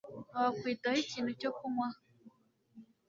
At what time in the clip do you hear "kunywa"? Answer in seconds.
1.57-1.87